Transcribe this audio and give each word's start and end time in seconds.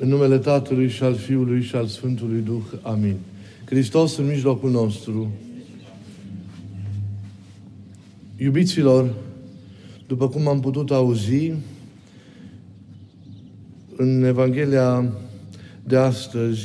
În 0.00 0.08
numele 0.08 0.38
Tatălui 0.38 0.88
și 0.88 1.02
al 1.02 1.14
Fiului 1.14 1.62
și 1.62 1.76
al 1.76 1.86
Sfântului 1.86 2.40
Duh. 2.40 2.62
Amin. 2.82 3.16
Hristos 3.64 4.16
în 4.16 4.26
mijlocul 4.26 4.70
nostru. 4.70 5.32
Iubiților, 8.36 9.14
după 10.06 10.28
cum 10.28 10.48
am 10.48 10.60
putut 10.60 10.90
auzi, 10.90 11.52
în 13.96 14.22
Evanghelia 14.24 15.12
de 15.84 15.96
astăzi 15.96 16.62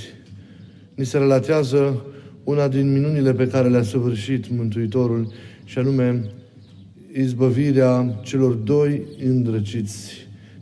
ni 0.95 1.05
se 1.05 1.17
relatează 1.17 2.05
una 2.43 2.67
din 2.67 2.91
minunile 2.91 3.33
pe 3.33 3.47
care 3.47 3.69
le-a 3.69 3.83
săvârșit 3.83 4.49
Mântuitorul 4.49 5.31
și 5.63 5.77
anume 5.77 6.23
izbăvirea 7.13 8.19
celor 8.23 8.53
doi 8.53 9.01
îndrăciți 9.23 10.11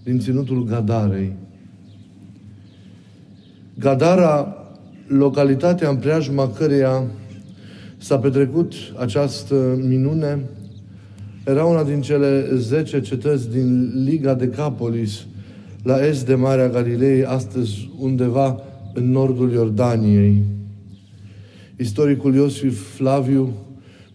din 0.04 0.20
ținutul 0.20 0.64
Gadarei. 0.64 1.48
Gadara, 3.80 4.57
localitatea 5.07 5.89
în 5.89 5.96
preajma 5.96 6.50
căreia 6.50 7.04
s-a 7.97 8.18
petrecut 8.18 8.74
această 8.97 9.79
minune, 9.87 10.39
era 11.46 11.65
una 11.65 11.84
din 11.84 12.01
cele 12.01 12.56
zece 12.56 13.01
cetăți 13.01 13.50
din 13.50 13.92
Liga 14.04 14.34
de 14.34 14.47
Capolis, 14.47 15.25
la 15.84 16.06
est 16.06 16.25
de 16.25 16.36
Marea 16.36 16.70
Galilei, 16.70 17.25
astăzi 17.25 17.92
undeva 18.00 18.61
în 18.93 19.11
nordul 19.11 19.51
Iordaniei. 19.51 20.43
Istoricul 21.78 22.36
Iosif 22.36 22.96
Flaviu 22.96 23.54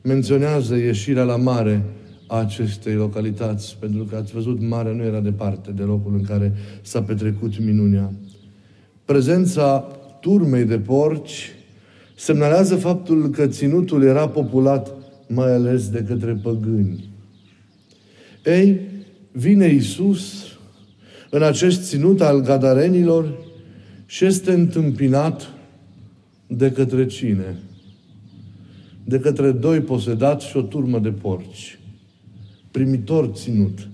menționează 0.03 0.77
ieșirea 0.77 1.25
la 1.25 1.37
mare 1.37 1.83
a 2.27 2.39
acestei 2.39 2.95
localități, 2.95 3.77
pentru 3.81 4.05
că 4.05 4.17
ați 4.17 4.33
văzut, 4.33 4.61
marea 4.61 4.93
nu 4.93 5.03
era 5.03 5.21
departe 5.21 5.71
de 5.71 5.83
locul 5.83 6.15
în 6.15 6.23
care 6.23 6.53
s-a 6.83 7.03
petrecut 7.03 7.65
minunea. 7.65 8.13
Prezența 9.05 9.81
turmei 10.21 10.65
de 10.65 10.79
porci 10.79 11.53
semnalează 12.17 12.77
faptul 12.77 13.31
că 13.31 13.47
ținutul 13.47 14.03
era 14.03 14.29
populat 14.29 14.95
mai 15.29 15.53
ales 15.53 15.89
de 15.89 16.05
către 16.09 16.33
păgâni. 16.43 17.09
Ei, 18.45 18.81
vine 19.33 19.67
Isus 19.67 20.45
în 21.31 21.43
acest 21.43 21.89
ținut 21.89 22.21
al 22.21 22.41
gadarenilor 22.41 23.39
și 24.07 24.25
este 24.25 24.53
întâmpinat 24.53 25.51
de 26.47 26.73
către 26.73 27.07
cine? 27.07 27.59
De 29.05 29.19
către 29.19 29.51
doi 29.51 29.81
posedați 29.81 30.47
și 30.47 30.57
o 30.57 30.63
turmă 30.63 30.99
de 30.99 31.11
porci. 31.11 31.79
Primitor 32.71 33.31
ținut. 33.35 33.89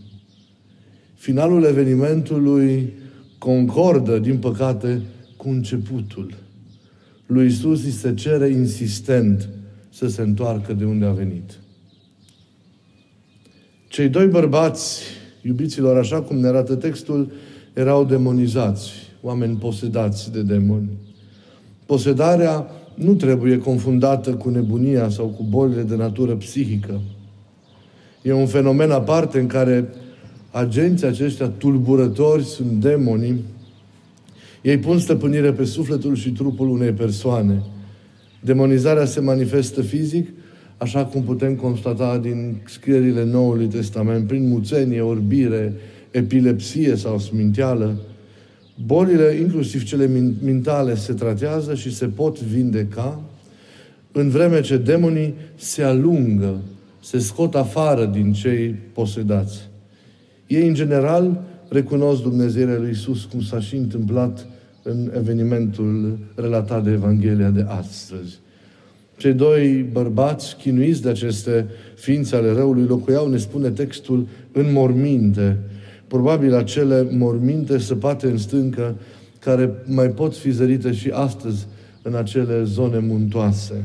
Finalul 1.14 1.64
evenimentului 1.64 2.92
concordă, 3.40 4.18
din 4.18 4.38
păcate, 4.38 5.00
cu 5.36 5.48
începutul. 5.48 6.34
Lui 7.26 7.46
Isus 7.46 7.84
îi 7.84 7.90
se 7.90 8.14
cere 8.14 8.48
insistent 8.48 9.48
să 9.90 10.08
se 10.08 10.22
întoarcă 10.22 10.72
de 10.72 10.84
unde 10.84 11.04
a 11.04 11.10
venit. 11.10 11.58
Cei 13.88 14.08
doi 14.08 14.26
bărbați, 14.26 15.02
iubiților, 15.42 15.98
așa 15.98 16.22
cum 16.22 16.36
ne 16.36 16.46
arată 16.46 16.74
textul, 16.74 17.32
erau 17.72 18.04
demonizați, 18.04 18.90
oameni 19.22 19.56
posedați 19.56 20.32
de 20.32 20.42
demoni. 20.42 20.90
Posedarea 21.86 22.66
nu 22.94 23.14
trebuie 23.14 23.58
confundată 23.58 24.34
cu 24.34 24.48
nebunia 24.48 25.08
sau 25.08 25.26
cu 25.26 25.42
bolile 25.42 25.82
de 25.82 25.96
natură 25.96 26.34
psihică. 26.34 27.00
E 28.22 28.32
un 28.32 28.46
fenomen 28.46 28.90
aparte 28.90 29.40
în 29.40 29.46
care 29.46 29.88
agenții 30.50 31.06
aceștia 31.06 31.48
tulburători 31.48 32.44
sunt 32.44 32.70
demonii. 32.70 33.44
Ei 34.62 34.78
pun 34.78 34.98
stăpânire 34.98 35.52
pe 35.52 35.64
sufletul 35.64 36.14
și 36.14 36.30
trupul 36.30 36.68
unei 36.68 36.92
persoane. 36.92 37.62
Demonizarea 38.40 39.04
se 39.04 39.20
manifestă 39.20 39.82
fizic, 39.82 40.28
așa 40.76 41.04
cum 41.04 41.22
putem 41.22 41.54
constata 41.54 42.18
din 42.18 42.60
scrierile 42.64 43.24
Noului 43.24 43.66
Testament, 43.66 44.26
prin 44.26 44.48
muțenie, 44.48 45.00
orbire, 45.00 45.74
epilepsie 46.10 46.96
sau 46.96 47.18
sminteală. 47.18 48.00
Bolile, 48.86 49.34
inclusiv 49.40 49.84
cele 49.84 50.06
mentale, 50.44 50.94
se 50.94 51.12
tratează 51.12 51.74
și 51.74 51.94
se 51.94 52.06
pot 52.06 52.40
vindeca, 52.40 53.20
în 54.12 54.28
vreme 54.28 54.60
ce 54.60 54.76
demonii 54.76 55.34
se 55.54 55.82
alungă, 55.82 56.60
se 57.02 57.18
scot 57.18 57.54
afară 57.54 58.04
din 58.04 58.32
cei 58.32 58.74
posedați. 58.92 59.69
Ei, 60.50 60.68
în 60.68 60.74
general, 60.74 61.42
recunosc 61.68 62.22
Dumnezeirea 62.22 62.78
lui 62.78 62.90
Isus, 62.90 63.24
cum 63.24 63.40
s-a 63.40 63.60
și 63.60 63.76
întâmplat 63.76 64.46
în 64.82 65.12
evenimentul 65.16 66.18
relatat 66.34 66.84
de 66.84 66.90
Evanghelia 66.90 67.50
de 67.50 67.64
astăzi. 67.68 68.38
Cei 69.16 69.32
doi 69.32 69.88
bărbați, 69.92 70.56
chinuiți 70.56 71.02
de 71.02 71.08
aceste 71.08 71.66
ființe 71.94 72.36
ale 72.36 72.52
răului, 72.52 72.84
locuiau, 72.84 73.28
ne 73.28 73.36
spune 73.36 73.70
textul, 73.70 74.26
în 74.52 74.72
morminte. 74.72 75.58
Probabil 76.06 76.54
acele 76.54 77.06
morminte 77.10 77.78
săpate 77.78 78.26
în 78.26 78.38
stâncă, 78.38 78.94
care 79.38 79.70
mai 79.86 80.08
pot 80.08 80.36
fi 80.36 80.50
zărite 80.50 80.92
și 80.92 81.10
astăzi 81.10 81.66
în 82.02 82.14
acele 82.14 82.62
zone 82.64 82.98
muntoase. 82.98 83.84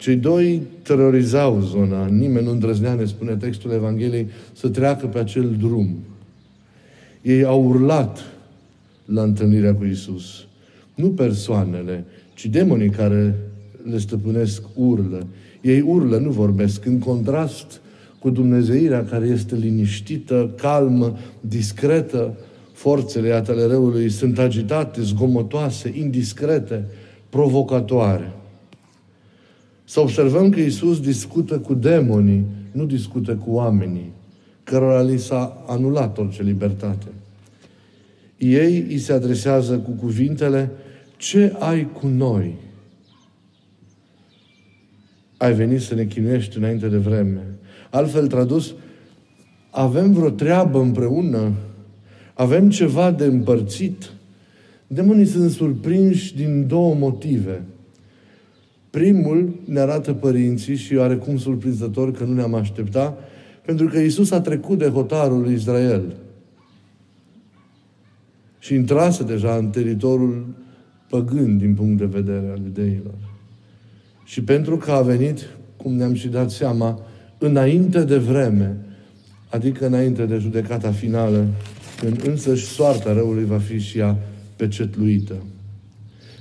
Cei 0.00 0.16
doi 0.16 0.62
terorizau 0.82 1.60
zona. 1.60 2.06
Nimeni 2.06 2.44
nu 2.44 2.50
îndrăznea, 2.50 2.94
ne 2.94 3.04
spune 3.04 3.36
textul 3.36 3.70
Evangheliei, 3.70 4.26
să 4.52 4.68
treacă 4.68 5.06
pe 5.06 5.18
acel 5.18 5.56
drum. 5.58 5.96
Ei 7.22 7.44
au 7.44 7.64
urlat 7.64 8.18
la 9.04 9.22
întâlnirea 9.22 9.74
cu 9.74 9.84
Isus. 9.84 10.46
Nu 10.94 11.08
persoanele, 11.08 12.04
ci 12.34 12.46
demonii 12.46 12.90
care 12.90 13.34
le 13.90 13.98
stăpânesc 13.98 14.62
urlă. 14.74 15.26
Ei 15.60 15.80
urlă, 15.80 16.18
nu 16.18 16.30
vorbesc. 16.30 16.84
În 16.84 16.98
contrast 16.98 17.80
cu 18.18 18.30
Dumnezeirea 18.30 19.04
care 19.04 19.26
este 19.26 19.56
liniștită, 19.56 20.54
calmă, 20.56 21.18
discretă, 21.40 22.34
forțele 22.72 23.32
atele 23.32 23.66
răului 23.66 24.10
sunt 24.10 24.38
agitate, 24.38 25.02
zgomotoase, 25.02 25.92
indiscrete, 25.96 26.84
provocatoare. 27.28 28.32
Să 29.90 30.00
observăm 30.00 30.50
că 30.50 30.60
Isus 30.60 31.00
discută 31.00 31.58
cu 31.58 31.74
demonii, 31.74 32.44
nu 32.72 32.86
discută 32.86 33.36
cu 33.36 33.50
oamenii, 33.50 34.12
cărora 34.64 35.02
li 35.02 35.18
s-a 35.18 35.64
anulat 35.66 36.18
orice 36.18 36.42
libertate. 36.42 37.06
Ei 38.38 38.86
îi 38.88 38.98
se 38.98 39.12
adresează 39.12 39.78
cu 39.78 39.90
cuvintele, 39.90 40.70
ce 41.16 41.54
ai 41.58 41.90
cu 41.92 42.06
noi? 42.06 42.54
Ai 45.36 45.54
venit 45.54 45.80
să 45.80 45.94
ne 45.94 46.04
chinuiești 46.04 46.56
înainte 46.56 46.88
de 46.88 46.96
vreme. 46.96 47.46
Altfel 47.90 48.26
tradus, 48.26 48.74
avem 49.70 50.12
vreo 50.12 50.30
treabă 50.30 50.80
împreună? 50.80 51.52
Avem 52.34 52.70
ceva 52.70 53.10
de 53.10 53.24
împărțit? 53.24 54.12
Demonii 54.86 55.26
sunt 55.26 55.50
surprinși 55.50 56.36
din 56.36 56.66
două 56.66 56.94
motive– 56.94 57.62
Primul 58.90 59.54
ne 59.64 59.80
arată 59.80 60.12
părinții 60.12 60.76
și 60.76 60.94
oarecum 60.94 61.38
surprinzător 61.38 62.12
că 62.12 62.24
nu 62.24 62.34
ne-am 62.34 62.54
aștepta, 62.54 63.18
pentru 63.64 63.86
că 63.86 63.98
Isus 63.98 64.30
a 64.30 64.40
trecut 64.40 64.78
de 64.78 64.88
hotarul 64.88 65.40
lui 65.40 65.54
Israel 65.54 66.16
și 68.58 68.74
intrase 68.74 69.24
deja 69.24 69.54
în 69.54 69.68
teritoriul 69.70 70.46
păgân 71.08 71.58
din 71.58 71.74
punct 71.74 71.98
de 71.98 72.04
vedere 72.04 72.50
al 72.50 72.60
iudeilor. 72.64 73.14
Și 74.24 74.42
pentru 74.42 74.76
că 74.76 74.90
a 74.90 75.00
venit, 75.00 75.48
cum 75.76 75.92
ne-am 75.92 76.14
și 76.14 76.28
dat 76.28 76.50
seama, 76.50 77.00
înainte 77.38 78.04
de 78.04 78.16
vreme, 78.16 78.76
adică 79.50 79.86
înainte 79.86 80.26
de 80.26 80.38
judecata 80.38 80.90
finală, 80.90 81.46
când 82.00 82.24
însăși 82.26 82.64
soarta 82.64 83.12
răului 83.12 83.44
va 83.44 83.58
fi 83.58 83.78
și 83.78 83.98
ea 83.98 84.16
pecetluită 84.56 85.34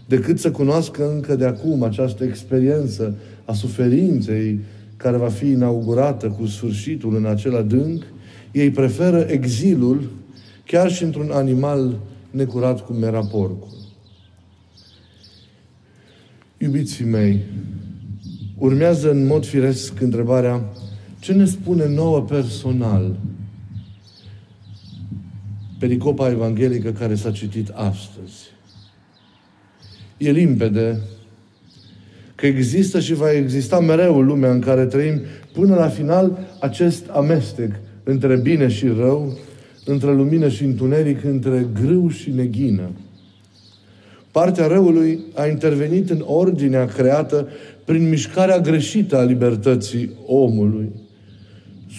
decât 0.09 0.39
să 0.39 0.51
cunoască 0.51 1.11
încă 1.11 1.35
de 1.35 1.45
acum 1.45 1.83
această 1.83 2.23
experiență 2.23 3.15
a 3.45 3.53
suferinței 3.53 4.59
care 4.97 5.17
va 5.17 5.29
fi 5.29 5.47
inaugurată 5.47 6.27
cu 6.27 6.45
sfârșitul 6.45 7.15
în 7.15 7.25
acel 7.25 7.55
adânc, 7.55 8.03
ei 8.51 8.71
preferă 8.71 9.19
exilul 9.19 10.09
chiar 10.65 10.91
și 10.91 11.03
într-un 11.03 11.29
animal 11.31 11.99
necurat 12.31 12.85
cum 12.85 13.03
era 13.03 13.19
porcul. 13.19 13.77
Iubiții 16.57 17.05
mei, 17.05 17.39
urmează 18.57 19.11
în 19.11 19.25
mod 19.25 19.45
firesc 19.45 20.01
întrebarea 20.01 20.63
ce 21.19 21.33
ne 21.33 21.45
spune 21.45 21.87
nouă 21.87 22.21
personal 22.21 23.19
pericopa 25.79 26.29
evanghelică 26.29 26.91
care 26.91 27.15
s-a 27.15 27.31
citit 27.31 27.69
astăzi 27.69 28.57
e 30.19 30.31
limpede 30.31 30.99
că 32.35 32.45
există 32.45 32.99
și 32.99 33.13
va 33.13 33.31
exista 33.31 33.79
mereu 33.79 34.21
lumea 34.21 34.51
în 34.51 34.59
care 34.59 34.85
trăim 34.85 35.21
până 35.53 35.75
la 35.75 35.87
final 35.87 36.39
acest 36.59 37.07
amestec 37.07 37.71
între 38.03 38.35
bine 38.35 38.67
și 38.67 38.87
rău, 38.87 39.37
între 39.85 40.13
lumină 40.13 40.49
și 40.49 40.63
întuneric, 40.63 41.23
între 41.23 41.67
grâu 41.81 42.09
și 42.09 42.29
neghină. 42.29 42.89
Partea 44.31 44.67
răului 44.67 45.19
a 45.35 45.45
intervenit 45.45 46.09
în 46.09 46.23
ordinea 46.25 46.85
creată 46.85 47.47
prin 47.85 48.09
mișcarea 48.09 48.59
greșită 48.59 49.17
a 49.17 49.23
libertății 49.23 50.11
omului, 50.25 50.89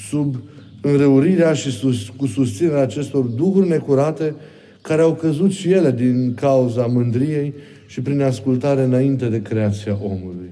sub 0.09 0.37
înrăurirea 0.83 1.53
și 1.53 1.71
sus, 1.71 2.09
cu 2.09 2.27
susținerea 2.27 2.83
acestor 2.83 3.25
duhuri 3.25 3.69
necurate 3.69 4.35
care 4.81 5.03
au 5.03 5.15
căzut 5.15 5.53
și 5.53 5.71
ele 5.71 5.91
din 5.91 6.35
cauza 6.35 6.87
mândriei 6.87 7.55
și 7.91 8.01
prin 8.01 8.23
ascultare 8.23 8.83
înainte 8.83 9.29
de 9.29 9.43
creația 9.43 9.99
omului. 10.03 10.51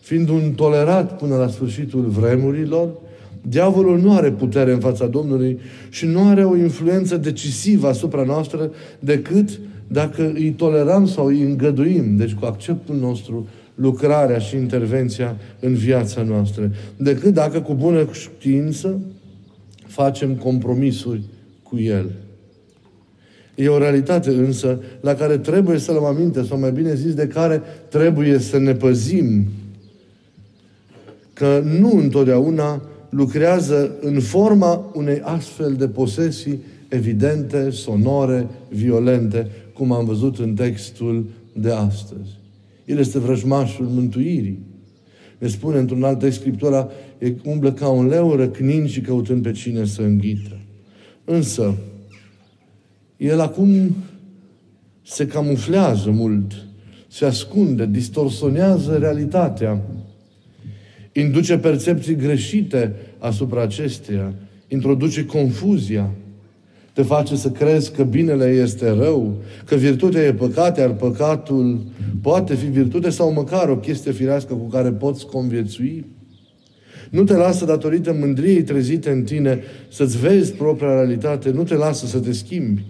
Fiind 0.00 0.28
un 0.28 0.52
tolerat 0.52 1.18
până 1.18 1.36
la 1.36 1.48
sfârșitul 1.48 2.00
vremurilor, 2.00 2.88
diavolul 3.42 4.00
nu 4.00 4.12
are 4.16 4.30
putere 4.30 4.72
în 4.72 4.78
fața 4.78 5.06
Domnului 5.06 5.58
și 5.90 6.06
nu 6.06 6.28
are 6.28 6.44
o 6.44 6.56
influență 6.56 7.16
decisivă 7.16 7.88
asupra 7.88 8.22
noastră 8.22 8.70
decât 8.98 9.60
dacă 9.86 10.32
îi 10.34 10.50
tolerăm 10.50 11.06
sau 11.06 11.26
îi 11.26 11.42
îngăduim, 11.42 12.16
deci 12.16 12.34
cu 12.34 12.44
acceptul 12.44 12.96
nostru, 12.96 13.48
lucrarea 13.74 14.38
și 14.38 14.56
intervenția 14.56 15.36
în 15.60 15.74
viața 15.74 16.22
noastră, 16.22 16.72
decât 16.96 17.34
dacă 17.34 17.60
cu 17.60 17.74
bună 17.74 18.08
știință 18.12 19.00
facem 19.86 20.34
compromisuri 20.34 21.22
cu 21.62 21.78
El. 21.78 22.10
E 23.54 23.68
o 23.68 23.78
realitate 23.78 24.30
însă 24.30 24.80
la 25.00 25.14
care 25.14 25.38
trebuie 25.38 25.78
să 25.78 25.92
luăm 25.92 26.04
aminte, 26.04 26.42
sau 26.42 26.58
mai 26.58 26.72
bine 26.72 26.94
zis, 26.94 27.14
de 27.14 27.26
care 27.26 27.62
trebuie 27.88 28.38
să 28.38 28.58
ne 28.58 28.74
păzim. 28.74 29.44
Că 31.32 31.62
nu 31.80 31.98
întotdeauna 31.98 32.82
lucrează 33.08 33.96
în 34.00 34.20
forma 34.20 34.90
unei 34.94 35.20
astfel 35.22 35.72
de 35.72 35.88
posesii 35.88 36.58
evidente, 36.88 37.70
sonore, 37.70 38.46
violente, 38.68 39.50
cum 39.72 39.92
am 39.92 40.04
văzut 40.04 40.38
în 40.38 40.54
textul 40.54 41.26
de 41.52 41.70
astăzi. 41.70 42.38
El 42.84 42.98
este 42.98 43.18
vrăjmașul 43.18 43.86
mântuirii. 43.86 44.58
Ne 45.38 45.48
spune 45.48 45.78
într-un 45.78 46.02
alt 46.02 46.18
text 46.18 46.38
Scriptura, 46.38 46.88
e 47.18 47.34
umblă 47.44 47.72
ca 47.72 47.88
un 47.88 48.06
leu 48.06 48.34
răcnind 48.34 48.88
și 48.88 49.00
căutând 49.00 49.42
pe 49.42 49.52
cine 49.52 49.84
să 49.84 50.02
înghită. 50.02 50.58
Însă, 51.24 51.74
el 53.16 53.40
acum 53.40 53.94
se 55.02 55.26
camuflează 55.26 56.10
mult, 56.10 56.52
se 57.08 57.24
ascunde, 57.24 57.86
distorsionează 57.86 58.96
realitatea, 58.96 59.80
induce 61.12 61.58
percepții 61.58 62.16
greșite 62.16 62.94
asupra 63.18 63.62
acesteia, 63.62 64.34
introduce 64.68 65.26
confuzia, 65.26 66.10
te 66.92 67.02
face 67.02 67.36
să 67.36 67.50
crezi 67.50 67.92
că 67.92 68.02
binele 68.02 68.46
este 68.46 68.90
rău, 68.90 69.42
că 69.64 69.74
virtutea 69.74 70.22
e 70.22 70.32
păcat, 70.32 70.78
iar 70.78 70.90
păcatul 70.90 71.80
poate 72.22 72.54
fi 72.54 72.66
virtute 72.66 73.10
sau 73.10 73.32
măcar 73.32 73.68
o 73.68 73.76
chestie 73.76 74.12
firească 74.12 74.54
cu 74.54 74.68
care 74.68 74.90
poți 74.90 75.26
conviețui. 75.26 76.06
Nu 77.10 77.24
te 77.24 77.32
lasă 77.32 77.64
datorită 77.64 78.12
mândriei 78.12 78.62
trezite 78.62 79.10
în 79.10 79.22
tine 79.22 79.60
să-ți 79.90 80.18
vezi 80.18 80.52
propria 80.52 80.92
realitate, 80.92 81.50
nu 81.50 81.62
te 81.62 81.74
lasă 81.74 82.06
să 82.06 82.18
te 82.18 82.32
schimbi. 82.32 82.84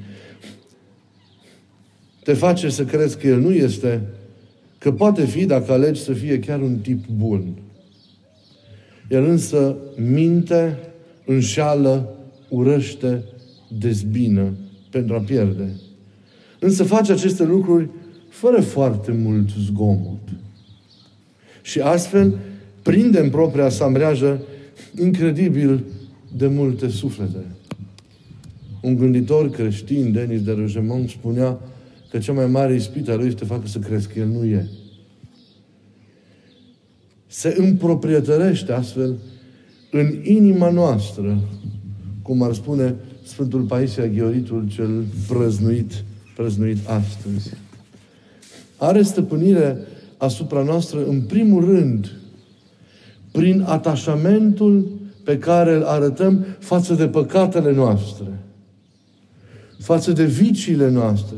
Te 2.25 2.33
face 2.33 2.69
să 2.69 2.85
crezi 2.85 3.19
că 3.19 3.27
El 3.27 3.41
nu 3.41 3.53
este, 3.53 4.01
că 4.79 4.93
poate 4.93 5.25
fi, 5.25 5.45
dacă 5.45 5.73
alegi 5.73 6.01
să 6.01 6.13
fie 6.13 6.39
chiar 6.39 6.61
un 6.61 6.77
tip 6.77 7.07
bun. 7.17 7.45
El 9.11 9.25
însă 9.25 9.77
minte, 9.97 10.79
înșală, 11.25 12.17
urăște, 12.49 13.25
dezbină 13.79 14.53
pentru 14.91 15.15
a 15.15 15.19
pierde. 15.19 15.69
Însă 16.59 16.85
face 16.85 17.13
aceste 17.13 17.45
lucruri 17.45 17.89
fără 18.29 18.61
foarte 18.61 19.13
mult 19.13 19.49
zgomot. 19.67 20.29
Și 21.63 21.81
astfel 21.81 22.39
prinde 22.83 23.21
în 23.21 23.31
propria 23.31 23.69
sa 23.69 23.87
mreajă 23.87 24.41
incredibil 25.01 25.85
de 26.37 26.47
multe 26.47 26.89
suflete. 26.89 27.45
Un 28.81 28.97
gânditor 28.97 29.51
creștin, 29.51 30.13
Denis 30.13 30.43
de 30.43 30.53
Rogemont, 30.53 31.09
spunea 31.09 31.59
că 32.15 32.21
cea 32.21 32.33
mai 32.33 32.47
mare 32.47 32.75
ispită 32.75 33.13
a 33.13 33.15
lui 33.15 33.27
este 33.27 33.39
să 33.39 33.53
facă 33.53 33.67
să 33.67 33.79
crezi 33.79 34.09
că 34.09 34.19
el 34.19 34.27
nu 34.27 34.45
e. 34.45 34.69
Se 37.27 37.55
împroprietărește 37.59 38.73
astfel 38.73 39.17
în 39.91 40.21
inima 40.23 40.71
noastră, 40.71 41.41
cum 42.23 42.43
ar 42.43 42.53
spune 42.53 42.95
Sfântul 43.23 43.63
Paisia 43.63 44.07
Gheoritul 44.07 44.69
cel 44.69 45.05
prăznuit, 45.29 46.05
prăznuit 46.37 46.89
astăzi. 46.89 47.51
Are 48.77 49.03
stăpânire 49.03 49.79
asupra 50.17 50.63
noastră 50.63 51.07
în 51.07 51.21
primul 51.21 51.65
rând 51.65 52.13
prin 53.33 53.65
atașamentul 53.67 54.89
pe 55.25 55.39
care 55.39 55.75
îl 55.75 55.83
arătăm 55.83 56.45
față 56.59 56.95
de 56.95 57.09
păcatele 57.09 57.73
noastre, 57.73 58.39
față 59.79 60.13
de 60.13 60.25
viciile 60.25 60.91
noastre, 60.91 61.37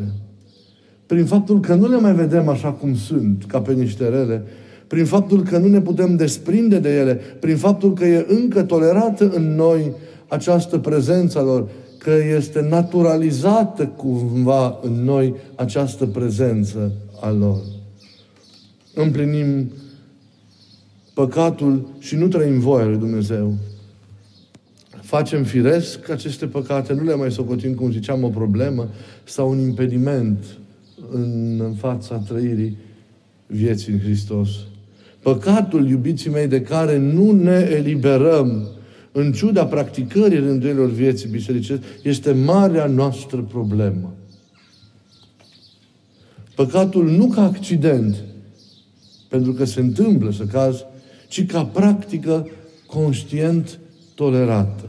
prin 1.07 1.25
faptul 1.25 1.61
că 1.61 1.75
nu 1.75 1.89
le 1.89 2.01
mai 2.01 2.15
vedem 2.15 2.49
așa 2.49 2.73
cum 2.73 2.97
sunt, 2.97 3.45
ca 3.47 3.61
pe 3.61 3.73
niște 3.73 4.09
rele, 4.09 4.45
prin 4.87 5.05
faptul 5.05 5.43
că 5.43 5.59
nu 5.59 5.67
ne 5.67 5.81
putem 5.81 6.17
desprinde 6.17 6.79
de 6.79 6.97
ele, 6.97 7.15
prin 7.15 7.57
faptul 7.57 7.93
că 7.93 8.05
e 8.05 8.27
încă 8.29 8.63
tolerată 8.63 9.31
în 9.35 9.55
noi 9.55 9.93
această 10.29 10.79
prezență 10.79 11.39
a 11.39 11.43
lor, 11.43 11.69
că 11.99 12.11
este 12.37 12.67
naturalizată 12.71 13.87
cumva 13.87 14.79
în 14.83 15.05
noi 15.05 15.35
această 15.55 16.07
prezență 16.07 16.93
a 17.21 17.31
lor. 17.31 17.61
Împlinim 18.95 19.71
păcatul 21.15 21.89
și 21.99 22.17
nu 22.17 22.29
trăim 22.29 22.61
voia 22.61 22.85
lui 22.85 22.99
Dumnezeu. 22.99 23.55
Facem 25.01 25.45
firesc 25.45 26.11
aceste 26.11 26.47
păcate, 26.47 26.93
nu 26.93 27.03
le 27.03 27.15
mai 27.15 27.33
socotim, 27.33 27.75
cum 27.75 27.91
ziceam, 27.91 28.25
o 28.25 28.29
problemă 28.29 28.89
sau 29.25 29.51
un 29.51 29.59
impediment 29.59 30.45
în, 31.11 31.61
în 31.61 31.75
fața 31.75 32.17
trăirii 32.17 32.77
vieții 33.47 33.93
în 33.93 33.99
Hristos. 33.99 34.49
Păcatul, 35.23 35.89
iubiții 35.89 36.31
mei, 36.31 36.47
de 36.47 36.61
care 36.61 36.99
nu 36.99 37.33
ne 37.33 37.69
eliberăm 37.73 38.69
în 39.13 39.33
ciuda 39.33 39.67
practicării 39.67 40.39
rânduielor 40.39 40.91
vieții 40.91 41.29
bisericești, 41.29 41.85
este 42.03 42.33
marea 42.33 42.87
noastră 42.87 43.41
problemă. 43.41 44.15
Păcatul 46.55 47.11
nu 47.11 47.27
ca 47.27 47.43
accident, 47.43 48.17
pentru 49.29 49.53
că 49.53 49.65
se 49.65 49.81
întâmplă 49.81 50.31
să 50.31 50.45
caz, 50.45 50.85
ci 51.29 51.47
ca 51.47 51.65
practică 51.65 52.49
conștient 52.87 53.79
tolerată. 54.15 54.89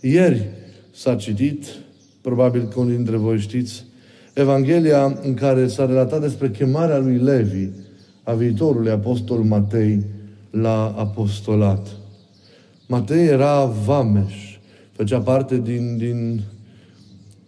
Ieri 0.00 0.48
s-a 0.90 1.14
citit, 1.14 1.66
probabil 2.20 2.68
că 2.68 2.80
unii 2.80 2.96
dintre 2.96 3.16
voi 3.16 3.38
știți, 3.38 3.84
Evanghelia 4.38 5.18
în 5.22 5.34
care 5.34 5.66
s-a 5.66 5.86
relatat 5.86 6.20
despre 6.20 6.50
chemarea 6.50 6.98
lui 6.98 7.16
Levi, 7.16 7.68
a 8.22 8.32
viitorului 8.32 8.90
apostol 8.90 9.38
Matei, 9.38 10.04
la 10.50 10.94
apostolat. 10.96 11.86
Matei 12.88 13.26
era 13.26 13.64
vameș, 13.64 14.58
făcea 14.92 15.18
parte 15.18 15.60
din, 15.64 15.96
din 15.96 16.40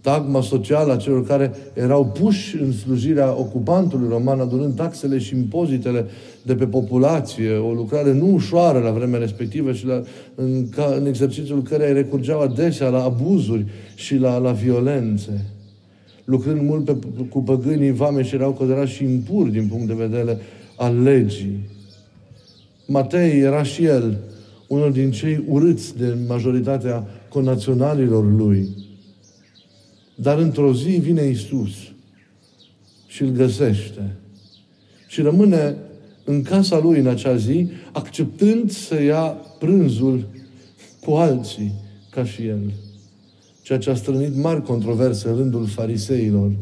tagma 0.01 0.41
socială 0.41 0.93
a 0.93 0.97
celor 0.97 1.27
care 1.27 1.53
erau 1.75 2.07
puși 2.07 2.57
în 2.61 2.73
slujirea 2.73 3.39
ocupantului 3.39 4.09
roman, 4.09 4.41
adunând 4.41 4.75
taxele 4.75 5.19
și 5.19 5.37
impozitele 5.37 6.07
de 6.43 6.55
pe 6.55 6.67
populație, 6.67 7.57
o 7.57 7.73
lucrare 7.73 8.13
nu 8.13 8.33
ușoară 8.33 8.79
la 8.79 8.91
vremea 8.91 9.19
respectivă 9.19 9.73
și 9.73 9.87
la, 9.87 10.03
în, 10.35 10.69
ca, 10.69 10.95
în 10.99 11.07
exercițiul 11.07 11.63
care 11.63 11.93
recurgeau 11.93 12.41
adesea 12.41 12.89
la 12.89 13.05
abuzuri 13.05 13.67
și 13.95 14.17
la, 14.17 14.37
la 14.37 14.53
violențe. 14.53 15.45
Lucrând 16.25 16.63
mult 16.63 16.85
pe, 16.85 16.97
cu 17.29 17.43
păgânii, 17.43 17.91
vame 17.91 18.23
și 18.23 18.35
erau 18.35 18.53
considerați 18.53 18.93
și 18.93 19.05
impuri 19.05 19.53
din 19.53 19.67
punct 19.67 19.87
de 19.87 19.95
vedere 19.95 20.39
al 20.77 21.03
legii. 21.03 21.59
Matei 22.87 23.41
era 23.41 23.63
și 23.63 23.85
el 23.85 24.19
unul 24.67 24.93
din 24.93 25.11
cei 25.11 25.45
urâți 25.49 25.99
de 25.99 26.17
majoritatea 26.27 27.07
conaționalilor 27.29 28.33
lui. 28.37 28.69
Dar 30.15 30.39
într-o 30.39 30.75
zi 30.75 30.89
vine 30.89 31.23
Isus 31.23 31.71
și 33.07 33.23
îl 33.23 33.29
găsește. 33.29 34.17
Și 35.07 35.21
rămâne 35.21 35.77
în 36.25 36.43
casa 36.43 36.79
lui 36.79 36.99
în 36.99 37.07
acea 37.07 37.37
zi, 37.37 37.69
acceptând 37.93 38.71
să 38.71 39.03
ia 39.03 39.23
prânzul 39.59 40.27
cu 41.05 41.11
alții 41.11 41.73
ca 42.11 42.25
și 42.25 42.47
el. 42.47 42.73
Ceea 43.71 43.83
ce 43.83 43.91
a 43.91 43.95
strânit 43.95 44.37
mari 44.37 44.63
controverse 44.63 45.29
în 45.29 45.37
rândul 45.37 45.67
fariseilor, 45.67 46.53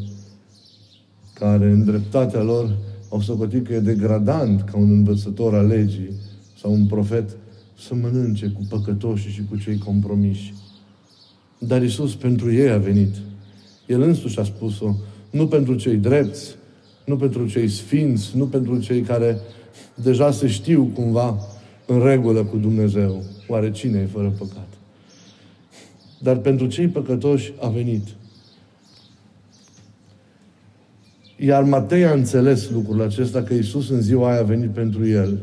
care 1.35 1.71
în 1.71 1.85
dreptatea 1.85 2.43
lor 2.43 2.77
au 3.09 3.21
socotit 3.21 3.67
că 3.67 3.73
e 3.73 3.81
degradant 3.81 4.63
ca 4.63 4.77
un 4.77 4.91
învățător 4.91 5.55
al 5.55 5.67
legii 5.67 6.11
sau 6.61 6.73
un 6.73 6.87
profet 6.87 7.37
să 7.79 7.95
mănânce 7.95 8.47
cu 8.47 8.67
păcătoșii 8.69 9.31
și 9.31 9.43
cu 9.51 9.57
cei 9.57 9.79
compromiși. 9.79 10.55
Dar 11.59 11.83
Isus 11.83 12.15
pentru 12.15 12.53
ei 12.53 12.71
a 12.71 12.79
venit. 12.79 13.15
El 13.87 14.03
însuși 14.03 14.39
a 14.39 14.45
spus-o. 14.45 14.95
Nu 15.31 15.47
pentru 15.47 15.75
cei 15.75 15.97
drepți, 15.97 16.55
nu 17.05 17.17
pentru 17.17 17.47
cei 17.47 17.69
sfinți, 17.69 18.37
nu 18.37 18.47
pentru 18.47 18.79
cei 18.79 19.01
care 19.01 19.39
deja 19.95 20.31
se 20.31 20.47
știu 20.47 20.91
cumva 20.95 21.39
în 21.87 22.03
regulă 22.03 22.45
cu 22.45 22.57
Dumnezeu. 22.57 23.23
Oare 23.47 23.71
cine 23.71 23.99
e 23.99 24.07
fără 24.07 24.35
păcat? 24.39 24.78
Dar 26.19 26.37
pentru 26.37 26.67
cei 26.67 26.89
păcătoși 26.89 27.53
a 27.61 27.69
venit. 27.69 28.07
Iar 31.37 31.63
Matei 31.63 32.05
a 32.05 32.13
înțeles 32.13 32.71
lucrul 32.71 33.03
acesta, 33.03 33.43
că 33.43 33.55
Isus 33.55 33.91
în 33.91 34.01
ziua 34.01 34.31
aia 34.31 34.41
a 34.41 34.45
venit 34.45 34.71
pentru 34.71 35.07
el. 35.07 35.39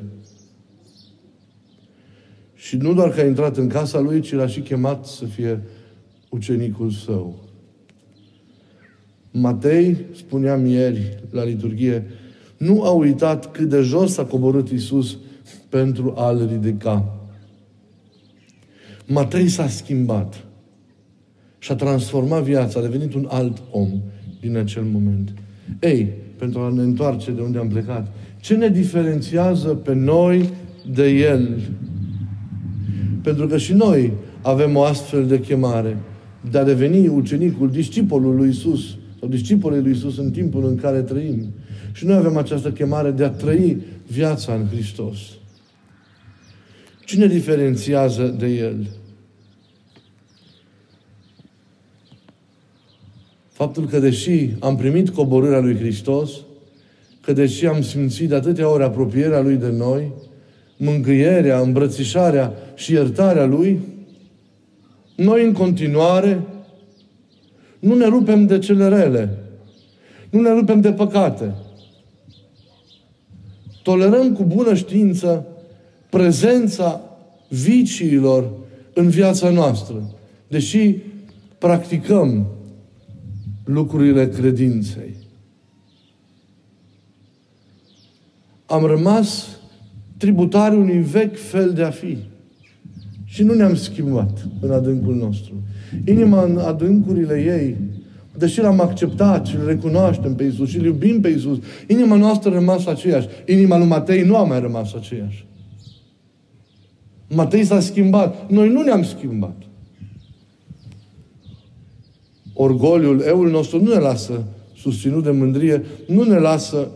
Și 2.53 2.77
nu 2.77 2.94
doar 2.94 3.10
că 3.10 3.20
a 3.20 3.25
intrat 3.25 3.58
în 3.58 3.67
casa 3.67 4.00
lui, 4.00 4.22
ci 4.22 4.34
l-a 4.34 4.48
și 4.48 4.60
chemat 4.60 5.05
să 5.05 5.25
fie 5.25 5.62
ucenicul 6.29 6.91
său. 6.91 7.44
Matei, 9.32 9.98
spuneam 10.15 10.65
ieri 10.65 11.20
la 11.29 11.44
liturghie, 11.44 12.05
nu 12.58 12.84
a 12.84 12.89
uitat 12.89 13.51
cât 13.51 13.70
de 13.70 13.82
jos 13.82 14.17
a 14.17 14.25
coborât 14.25 14.70
Isus 14.70 15.17
pentru 15.70 16.13
a-l 16.15 16.48
ridica. 16.48 17.20
Matei 19.05 19.48
s-a 19.48 19.67
schimbat 19.67 20.46
și 21.65 21.72
a 21.72 21.75
transformat 21.75 22.43
viața, 22.43 22.79
a 22.79 22.81
devenit 22.81 23.13
un 23.13 23.27
alt 23.29 23.62
om 23.72 23.89
din 24.39 24.57
acel 24.57 24.84
moment. 24.84 25.34
Ei, 25.79 26.12
pentru 26.38 26.60
a 26.60 26.69
ne 26.69 26.81
întoarce 26.81 27.31
de 27.31 27.41
unde 27.41 27.57
am 27.57 27.67
plecat, 27.67 28.13
ce 28.39 28.55
ne 28.55 28.69
diferențiază 28.69 29.67
pe 29.67 29.93
noi 29.93 30.50
de 30.93 31.07
El? 31.07 31.60
Pentru 33.22 33.48
că 33.48 33.57
și 33.57 33.74
noi 33.74 34.12
avem 34.41 34.75
o 34.75 34.84
astfel 34.84 35.27
de 35.27 35.39
chemare 35.39 35.98
de 36.51 36.57
a 36.57 36.63
deveni 36.63 37.07
ucenicul, 37.07 37.72
discipolul 37.72 38.36
lui 38.36 38.50
Isus 38.50 38.98
sau 39.19 39.29
discipolii 39.29 39.81
lui 39.81 39.91
Isus 39.91 40.17
în 40.17 40.31
timpul 40.31 40.65
în 40.65 40.75
care 40.75 41.01
trăim. 41.01 41.53
Și 41.91 42.05
noi 42.05 42.15
avem 42.15 42.38
această 42.38 42.72
chemare 42.72 43.12
de 43.12 43.24
a 43.24 43.29
trăi 43.29 43.81
viața 44.07 44.53
în 44.53 44.67
Hristos. 44.67 45.17
Cine 47.05 47.27
diferențiază 47.27 48.36
de 48.39 48.48
El? 48.48 48.88
Faptul 53.55 53.88
că 53.88 54.00
deși 54.00 54.50
am 54.59 54.75
primit 54.75 55.09
coborârea 55.09 55.59
lui 55.59 55.75
Hristos, 55.75 56.31
că 57.21 57.33
deși 57.33 57.65
am 57.65 57.81
simțit 57.81 58.29
de 58.29 58.35
atâtea 58.35 58.69
ori 58.69 58.83
apropierea 58.83 59.41
Lui 59.41 59.55
de 59.55 59.69
noi, 59.69 60.12
mângâierea, 60.77 61.59
îmbrățișarea 61.59 62.53
și 62.74 62.93
iertarea 62.93 63.45
Lui, 63.45 63.79
noi 65.15 65.45
în 65.45 65.53
continuare 65.53 66.41
nu 67.79 67.95
ne 67.95 68.05
rupem 68.05 68.45
de 68.45 68.59
cele 68.59 68.88
rele. 68.88 69.38
Nu 70.29 70.41
ne 70.41 70.53
rupem 70.53 70.81
de 70.81 70.91
păcate. 70.91 71.55
Tolerăm 73.83 74.33
cu 74.33 74.43
bună 74.43 74.74
știință 74.74 75.47
prezența 76.09 77.01
viciilor 77.47 78.51
în 78.93 79.09
viața 79.09 79.50
noastră. 79.50 80.15
Deși 80.47 80.95
practicăm 81.57 82.47
lucrurile 83.65 84.29
credinței. 84.29 85.15
Am 88.65 88.86
rămas 88.86 89.60
tributari 90.17 90.75
unui 90.75 91.01
vechi 91.01 91.38
fel 91.38 91.74
de 91.74 91.84
a 91.84 91.89
fi. 91.89 92.17
Și 93.24 93.43
nu 93.43 93.53
ne-am 93.53 93.75
schimbat 93.75 94.48
în 94.62 94.72
adâncul 94.72 95.15
nostru. 95.15 95.53
Inima 96.05 96.43
în 96.43 96.57
adâncurile 96.57 97.41
ei, 97.41 97.75
deși 98.38 98.62
l-am 98.62 98.79
acceptat 98.79 99.45
și 99.45 99.55
îl 99.55 99.65
recunoaștem 99.65 100.36
pe 100.36 100.43
Isus 100.43 100.69
și 100.69 100.77
îl 100.77 100.86
iubim 100.86 101.22
pe 101.22 101.27
Isus, 101.27 101.57
inima 101.88 102.15
noastră 102.15 102.50
a 102.50 102.53
rămas 102.53 102.86
aceeași. 102.86 103.27
Inima 103.48 103.77
lui 103.77 103.88
Matei 103.88 104.24
nu 104.24 104.38
a 104.38 104.43
mai 104.43 104.60
rămas 104.60 104.93
aceeași. 104.93 105.45
Matei 107.27 107.63
s-a 107.63 107.79
schimbat. 107.79 108.50
Noi 108.50 108.69
nu 108.69 108.81
ne-am 108.81 109.03
schimbat. 109.03 109.55
Orgoliul, 112.57 113.21
eul 113.21 113.50
nostru 113.50 113.83
nu 113.83 113.93
ne 113.93 114.00
lasă 114.00 114.43
susținut 114.77 115.24
de 115.24 115.31
mândrie, 115.31 115.85
nu 116.07 116.24
ne 116.24 116.38
lasă 116.38 116.88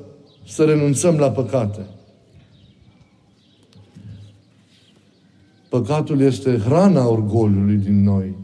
să 0.48 0.64
renunțăm 0.64 1.18
la 1.18 1.32
păcate. 1.32 1.86
Păcatul 5.70 6.22
este 6.22 6.58
hrana 6.58 7.08
orgoliului 7.08 7.76
din 7.76 8.04
noi. 8.04 8.36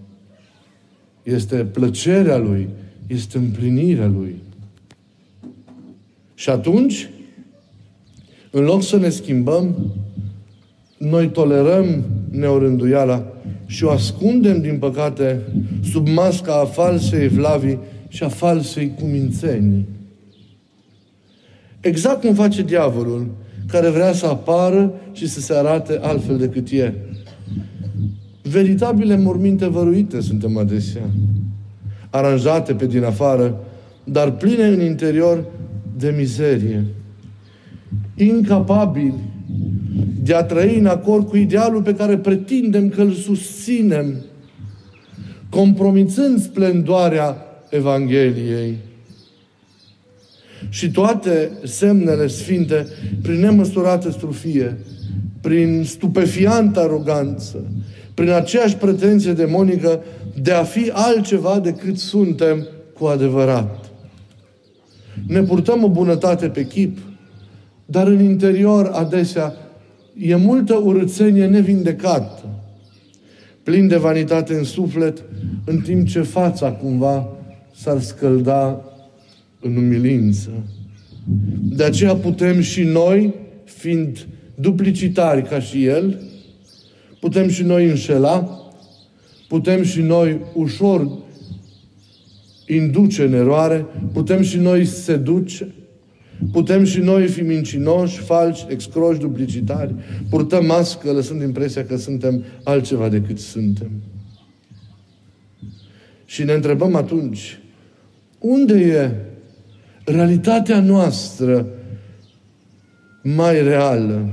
Este 1.24 1.66
plăcerea 1.66 2.38
lui, 2.38 2.70
este 3.08 3.38
împlinirea 3.38 4.08
lui. 4.08 4.42
Și 6.34 6.50
atunci, 6.50 7.10
în 8.52 8.64
loc 8.64 8.84
să 8.84 8.98
ne 8.98 9.10
schimbăm, 9.10 9.94
noi 11.10 11.30
tolerăm 11.30 12.04
neorânduiala 12.30 13.26
și 13.66 13.84
o 13.84 13.90
ascundem, 13.90 14.62
din 14.62 14.78
păcate, 14.78 15.42
sub 15.92 16.08
masca 16.08 16.60
a 16.60 16.66
falsei 16.66 17.28
vlavii 17.28 17.80
și 18.08 18.24
a 18.24 18.28
falsei 18.28 18.94
cumințenii. 19.00 19.88
Exact 21.80 22.22
cum 22.22 22.34
face 22.34 22.64
diavolul, 22.64 23.28
care 23.68 23.90
vrea 23.90 24.14
să 24.14 24.26
apară 24.26 24.94
și 25.12 25.28
să 25.28 25.40
se 25.40 25.54
arate 25.54 26.00
altfel 26.02 26.38
decât 26.38 26.70
e. 26.72 26.94
Veritabile 28.42 29.18
morminte 29.18 29.68
văruite 29.68 30.22
suntem 30.22 30.58
adesea. 30.58 31.10
Aranjate 32.10 32.74
pe 32.74 32.86
din 32.86 33.04
afară, 33.04 33.60
dar 34.04 34.32
pline 34.32 34.66
în 34.66 34.82
interior 34.82 35.46
de 35.98 36.14
mizerie. 36.18 36.86
Incapabili 38.16 39.14
de 40.26 40.34
a 40.34 40.44
trăi 40.44 40.78
în 40.78 40.86
acord 40.86 41.28
cu 41.28 41.38
idealul 41.38 41.82
pe 41.82 41.96
care 41.96 42.18
pretindem 42.18 42.90
că 42.90 43.02
îl 43.02 43.12
susținem, 43.12 44.26
compromițând 45.50 46.42
splendoarea 46.42 47.38
Evangheliei. 47.70 48.78
Și 50.70 50.92
toate 50.92 51.52
semnele 51.64 52.28
sfinte, 52.28 52.88
prin 53.22 53.40
nemăsurată 53.40 54.12
strufie, 54.12 54.78
prin 55.42 55.84
stupefiantă 55.86 56.80
aroganță, 56.80 57.66
prin 58.14 58.30
aceeași 58.30 58.76
pretenție 58.76 59.34
demonică 59.34 60.04
de 60.42 60.52
a 60.52 60.64
fi 60.64 60.90
altceva 60.94 61.60
decât 61.60 61.98
suntem 61.98 62.68
cu 63.00 63.06
adevărat. 63.06 63.86
Ne 65.28 65.42
purtăm 65.42 65.84
o 65.84 65.90
bunătate 65.90 66.48
pe 66.48 66.66
chip, 66.66 66.98
dar 67.86 68.08
în 68.08 68.24
interior 68.24 68.86
adesea 68.94 69.54
e 70.18 70.36
multă 70.36 70.74
urățenie 70.74 71.46
nevindecată, 71.46 72.50
plin 73.64 73.88
de 73.88 73.96
vanitate 73.96 74.54
în 74.54 74.64
suflet, 74.64 75.24
în 75.66 75.80
timp 75.80 76.08
ce 76.08 76.22
fața 76.22 76.72
cumva 76.72 77.28
s-ar 77.76 78.02
scălda 78.02 78.82
în 79.60 79.76
umilință. 79.76 80.50
De 81.62 81.84
aceea 81.84 82.16
putem 82.16 82.62
și 82.62 82.84
noi, 82.84 83.34
fiind 83.64 84.28
duplicitari 84.56 85.44
ca 85.44 85.60
și 85.60 85.86
El, 85.86 86.22
putem 87.20 87.50
și 87.50 87.64
noi 87.64 87.90
înșela, 87.90 88.70
putem 89.48 89.84
și 89.84 90.02
noi 90.02 90.40
ușor 90.54 91.08
induce 92.68 93.24
în 93.24 93.34
eroare, 93.34 93.86
putem 94.14 94.42
și 94.42 94.58
noi 94.58 94.86
seduce, 94.86 95.74
Putem 96.52 96.84
și 96.84 97.00
noi 97.00 97.28
fi 97.28 97.42
mincinoși, 97.42 98.20
falși, 98.20 98.66
excroși, 98.70 99.20
duplicitari, 99.20 99.96
purtăm 100.30 100.66
mască, 100.66 101.12
lăsând 101.12 101.42
impresia 101.42 101.86
că 101.86 101.98
suntem 101.98 102.44
altceva 102.64 103.10
decât 103.10 103.40
suntem. 103.40 103.90
Și 106.26 106.44
ne 106.44 106.54
întrebăm 106.54 106.96
atunci, 106.96 107.60
unde 108.40 108.74
e 108.74 109.12
realitatea 110.12 110.80
noastră 110.80 111.68
mai 113.22 113.64
reală? 113.64 114.30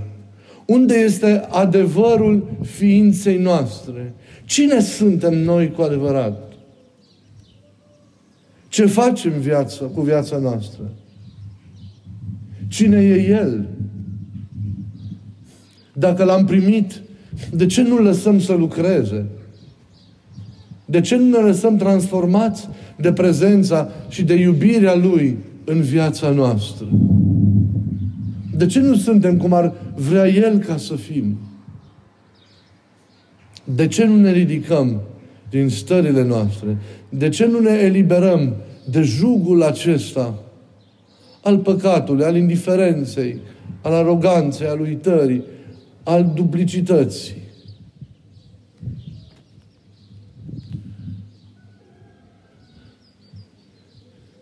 Unde 0.66 0.94
este 0.94 1.46
adevărul 1.50 2.48
ființei 2.62 3.38
noastre? 3.38 4.14
Cine 4.44 4.80
suntem 4.80 5.38
noi 5.38 5.70
cu 5.70 5.82
adevărat? 5.82 6.52
Ce 8.68 8.86
facem 8.86 9.32
viața, 9.40 9.84
cu 9.84 10.00
viața 10.00 10.38
noastră? 10.38 10.82
Cine 12.72 13.00
e 13.00 13.26
El? 13.28 13.68
Dacă 15.92 16.24
l-am 16.24 16.44
primit, 16.44 17.00
de 17.50 17.66
ce 17.66 17.82
nu 17.82 17.98
lăsăm 17.98 18.40
să 18.40 18.52
lucreze? 18.52 19.26
De 20.84 21.00
ce 21.00 21.16
nu 21.16 21.28
ne 21.28 21.38
lăsăm 21.38 21.76
transformați 21.76 22.68
de 22.96 23.12
prezența 23.12 23.88
și 24.08 24.22
de 24.22 24.34
iubirea 24.34 24.94
Lui 24.94 25.38
în 25.64 25.80
viața 25.80 26.30
noastră? 26.30 26.86
De 28.56 28.66
ce 28.66 28.80
nu 28.80 28.94
suntem 28.94 29.36
cum 29.36 29.52
ar 29.52 29.72
vrea 29.94 30.28
El 30.28 30.58
ca 30.58 30.76
să 30.76 30.94
fim? 30.94 31.38
De 33.64 33.86
ce 33.86 34.04
nu 34.04 34.16
ne 34.16 34.32
ridicăm 34.32 35.00
din 35.50 35.68
stările 35.68 36.24
noastre? 36.24 36.76
De 37.08 37.28
ce 37.28 37.46
nu 37.46 37.60
ne 37.60 37.70
eliberăm 37.70 38.54
de 38.90 39.02
jugul 39.02 39.62
acesta 39.62 40.34
al 41.42 41.58
păcatului, 41.58 42.24
al 42.24 42.36
indiferenței, 42.36 43.38
al 43.82 43.92
aroganței, 43.92 44.66
al 44.66 44.80
uitării, 44.80 45.42
al 46.02 46.32
duplicității? 46.34 47.40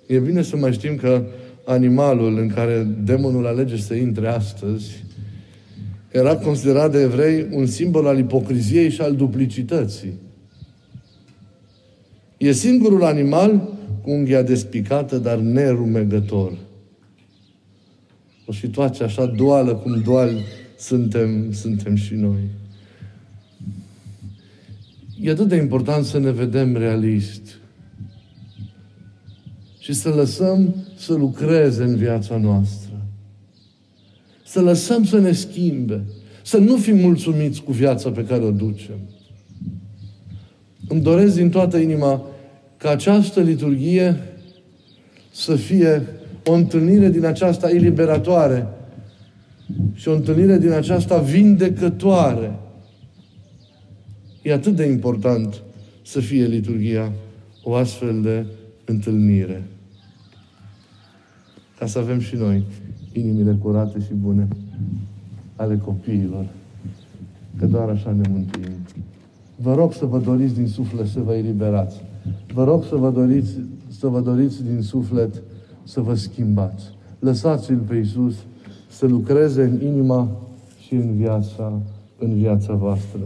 E 0.06 0.18
bine 0.18 0.42
să 0.42 0.56
mai 0.56 0.72
știm 0.72 0.96
că 0.96 1.24
animalul 1.64 2.38
în 2.38 2.48
care 2.48 2.86
demonul 3.04 3.46
alege 3.46 3.76
să 3.76 3.94
intre 3.94 4.28
astăzi 4.28 5.04
era 6.10 6.36
considerat 6.36 6.92
de 6.92 7.00
evrei 7.00 7.46
un 7.50 7.66
simbol 7.66 8.06
al 8.06 8.18
ipocriziei 8.18 8.90
și 8.90 9.00
al 9.00 9.16
duplicității. 9.16 10.12
E 12.36 12.52
singurul 12.52 13.04
animal 13.04 13.78
cu 14.02 14.10
unghia 14.10 14.42
despicată, 14.42 15.18
dar 15.18 15.38
nerumegător. 15.38 16.52
O 18.46 18.52
situație 18.52 19.04
așa 19.04 19.26
duală 19.26 19.74
cum 19.74 20.00
duali 20.00 20.44
suntem, 20.78 21.52
suntem 21.52 21.94
și 21.94 22.14
noi. 22.14 22.40
E 25.20 25.30
atât 25.30 25.48
de 25.48 25.56
important 25.56 26.04
să 26.04 26.18
ne 26.18 26.30
vedem 26.30 26.76
realist 26.76 27.58
și 29.78 29.92
să 29.92 30.08
lăsăm 30.08 30.74
să 30.96 31.14
lucreze 31.14 31.82
în 31.82 31.96
viața 31.96 32.36
noastră. 32.36 32.92
Să 34.44 34.60
lăsăm 34.60 35.04
să 35.04 35.18
ne 35.18 35.32
schimbe. 35.32 36.02
Să 36.42 36.58
nu 36.58 36.76
fim 36.76 36.96
mulțumiți 36.96 37.62
cu 37.62 37.72
viața 37.72 38.10
pe 38.10 38.24
care 38.24 38.42
o 38.42 38.50
ducem. 38.50 38.98
Îmi 40.88 41.00
doresc 41.00 41.34
din 41.34 41.50
toată 41.50 41.76
inima 41.76 42.24
ca 42.76 42.90
această 42.90 43.40
liturghie 43.40 44.16
să 45.30 45.56
fie 45.56 46.06
o 46.46 46.52
întâlnire 46.52 47.10
din 47.10 47.24
aceasta 47.24 47.70
eliberatoare 47.70 48.66
și 49.92 50.08
o 50.08 50.14
întâlnire 50.14 50.58
din 50.58 50.70
aceasta 50.70 51.18
vindecătoare. 51.18 52.58
E 54.42 54.52
atât 54.52 54.76
de 54.76 54.84
important 54.84 55.62
să 56.04 56.20
fie 56.20 56.44
liturghia 56.44 57.12
o 57.62 57.74
astfel 57.74 58.22
de 58.22 58.46
întâlnire. 58.84 59.62
Ca 61.78 61.86
să 61.86 61.98
avem 61.98 62.20
și 62.20 62.36
noi 62.36 62.64
inimile 63.12 63.58
curate 63.62 64.00
și 64.00 64.14
bune 64.14 64.48
ale 65.56 65.76
copiilor. 65.76 66.46
Că 67.58 67.66
doar 67.66 67.88
așa 67.88 68.12
ne 68.12 68.28
mântuim. 68.28 68.72
Vă 69.56 69.74
rog 69.74 69.92
să 69.92 70.04
vă 70.04 70.18
doriți 70.18 70.54
din 70.54 70.66
suflet 70.66 71.06
să 71.06 71.20
vă 71.20 71.34
eliberați. 71.34 72.00
Vă 72.52 72.64
rog 72.64 72.84
să 72.84 72.96
vă 72.96 73.10
doriți, 73.10 73.50
să 73.98 74.06
vă 74.06 74.20
doriți 74.20 74.64
din 74.64 74.82
suflet 74.82 75.42
să 75.90 76.00
vă 76.00 76.14
schimbați. 76.14 76.84
Lăsați-L 77.18 77.76
pe 77.76 77.94
Iisus 77.94 78.34
să 78.88 79.06
lucreze 79.06 79.62
în 79.62 79.86
inima 79.86 80.28
și 80.78 80.94
în 80.94 81.16
viața, 81.16 81.72
în 82.18 82.34
viața 82.34 82.74
voastră. 82.74 83.20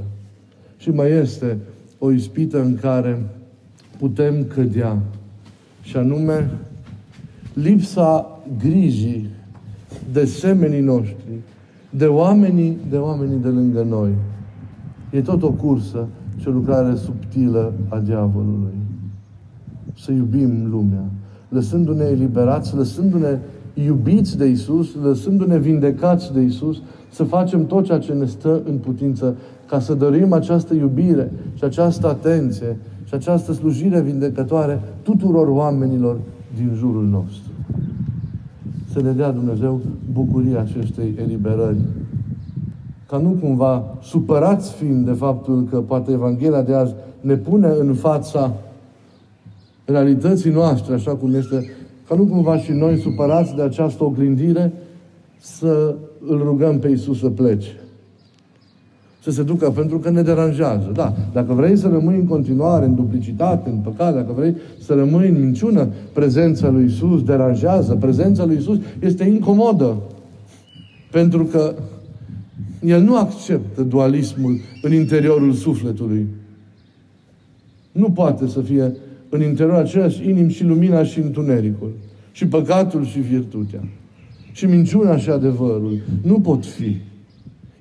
Și 0.77 0.91
mai 0.91 1.11
este 1.11 1.59
o 1.99 2.11
ispită 2.11 2.63
în 2.63 2.77
care 2.77 3.23
putem 3.99 4.45
cădea. 4.45 4.99
Și 5.83 5.97
anume, 5.97 6.51
lipsa 7.53 8.41
grijii 8.59 9.29
de 10.13 10.25
semenii 10.25 10.81
noștri, 10.81 11.35
de 11.91 12.07
oamenii, 12.07 12.77
de 12.91 12.97
oamenii 12.97 13.39
de 13.39 13.49
lângă 13.49 13.83
noi. 13.83 14.11
E 15.11 15.21
tot 15.21 15.43
o 15.43 15.51
cursă 15.51 16.07
și 16.39 16.49
o 16.49 16.51
lucrare 16.51 16.95
subtilă 16.95 17.73
a 17.89 17.99
diavolului. 17.99 18.75
Să 19.97 20.13
iubim 20.13 20.71
lumea, 20.71 21.05
lăsându-ne 21.55 22.05
eliberați, 22.05 22.77
lăsându-ne 22.77 23.39
iubiți 23.75 24.39
de 24.39 24.47
Isus, 24.47 24.95
lăsându-ne 25.03 25.59
vindecați 25.59 26.33
de 26.33 26.41
Isus, 26.41 26.81
să 27.11 27.25
facem 27.25 27.67
tot 27.67 27.85
ceea 27.85 27.99
ce 27.99 28.13
ne 28.13 28.27
stă 28.27 28.63
în 28.69 28.77
putință 28.77 29.37
ca 29.69 29.81
să 29.81 29.95
dorim 29.95 30.33
această 30.33 30.75
iubire 30.75 31.33
și 31.55 31.65
această 31.65 32.09
atenție 32.09 32.77
și 33.05 33.15
această 33.15 33.53
slujire 33.53 34.01
vindecătoare 34.01 34.81
tuturor 35.03 35.49
oamenilor 35.49 36.17
din 36.57 36.73
jurul 36.77 37.05
nostru. 37.05 37.51
Să 38.93 39.03
ne 39.03 39.11
dea 39.11 39.31
Dumnezeu 39.31 39.81
bucuria 40.13 40.61
acestei 40.61 41.15
eliberări. 41.23 41.77
Ca 43.09 43.19
nu 43.19 43.37
cumva 43.41 43.85
supărați 44.03 44.73
fiind 44.73 45.07
de 45.07 45.13
faptul 45.13 45.67
că 45.71 45.81
poate 45.81 46.13
Evanghelia 46.13 46.63
de 46.63 46.75
azi 46.75 46.95
ne 47.21 47.35
pune 47.35 47.69
în 47.81 47.95
fața 47.95 48.53
realității 49.85 50.51
noastre, 50.51 50.95
așa 50.95 51.15
cum 51.15 51.35
este, 51.35 51.71
ca 52.09 52.15
nu 52.15 52.25
cumva 52.25 52.59
și 52.59 52.73
noi 52.73 52.99
supărați 52.99 53.55
de 53.55 53.63
această 53.63 54.05
oglindire, 54.05 54.73
să 55.41 55.95
îl 56.27 56.39
rugăm 56.39 56.79
pe 56.79 56.89
Iisus 56.89 57.19
să 57.19 57.29
plece 57.29 57.79
să 59.25 59.31
se 59.31 59.43
ducă 59.43 59.71
pentru 59.71 59.99
că 59.99 60.11
ne 60.11 60.23
deranjează. 60.23 60.91
Da, 60.95 61.15
dacă 61.33 61.53
vrei 61.53 61.77
să 61.77 61.89
rămâi 61.89 62.15
în 62.15 62.27
continuare 62.27 62.85
în 62.85 62.95
duplicitate, 62.95 63.71
în 63.71 63.77
păcat, 63.77 64.15
dacă 64.15 64.33
vrei 64.37 64.57
să 64.81 64.95
rămâi 64.95 65.29
în 65.29 65.41
minciună, 65.41 65.89
prezența 66.13 66.69
lui 66.69 66.85
Isus 66.85 67.23
deranjează, 67.23 67.95
prezența 67.95 68.45
lui 68.45 68.57
Isus 68.57 68.79
este 69.01 69.25
incomodă. 69.25 69.97
Pentru 71.11 71.45
că 71.45 71.75
el 72.85 73.03
nu 73.03 73.17
acceptă 73.17 73.83
dualismul 73.83 74.61
în 74.83 74.93
interiorul 74.93 75.53
sufletului. 75.53 76.27
Nu 77.93 78.11
poate 78.11 78.47
să 78.47 78.61
fie 78.61 78.97
în 79.35 79.43
interiorul 79.43 79.81
același 79.81 80.29
inim 80.29 80.49
și 80.49 80.65
lumina 80.65 81.05
și 81.05 81.19
întunericul. 81.19 81.93
Și 82.33 82.47
păcatul 82.47 83.05
și 83.05 83.19
virtutea. 83.19 83.81
Și 84.53 84.67
minciuna 84.67 85.17
și 85.17 85.31
adevărul. 85.31 86.01
Nu 86.23 86.41
pot 86.41 86.67
fi. 86.67 86.97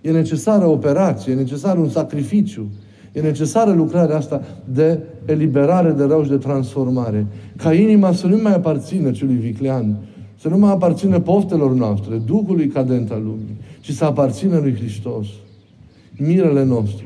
E 0.02 0.12
necesară 0.12 0.66
operație, 0.66 1.34
e 1.34 1.36
necesar 1.36 1.78
un 1.78 1.90
sacrificiu, 1.90 2.66
e 3.12 3.22
necesară 3.22 3.72
lucrarea 3.72 4.18
asta 4.18 4.42
de 4.74 5.00
eliberare 5.26 5.92
de 5.92 6.04
rău 6.04 6.24
și 6.24 6.30
de 6.30 6.38
transformare. 6.38 7.28
Ca 7.56 7.74
inima 7.74 8.12
să 8.12 8.28
nu 8.28 8.38
mai 8.42 8.54
aparțină 8.54 9.12
celui 9.12 9.36
viclean, 9.36 9.98
să 10.40 10.50
nu 10.50 10.58
mai 10.58 10.72
aparțină 10.72 11.20
poftelor 11.20 11.74
noastre, 11.74 12.22
Duhului 12.26 12.68
cadent 12.68 13.12
al 13.12 13.24
lumii, 13.24 13.58
ci 13.80 13.92
să 13.92 14.06
aparțină 14.06 14.58
lui 14.58 14.76
Hristos, 14.76 15.28
mirele 16.18 16.64
nostru. 16.64 17.06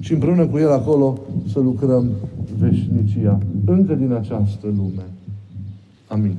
Și 0.00 0.12
împreună 0.12 0.46
cu 0.46 0.58
El 0.58 0.72
acolo 0.72 1.18
să 1.52 1.60
lucrăm 1.60 2.10
veșnicia, 2.58 3.38
încă 3.64 3.94
din 3.94 4.12
această 4.12 4.66
lume. 4.76 5.04
Amin. 6.06 6.36